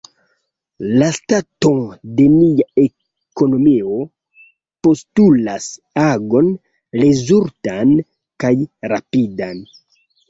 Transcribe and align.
La 1.01 1.07
stato 1.17 1.73
de 2.19 2.25
nia 2.37 2.65
ekonomio 2.83 3.97
postulas 4.87 5.67
agon, 6.07 6.51
rezolutan 7.03 7.93
kaj 8.45 8.53
rapidan. 8.95 9.63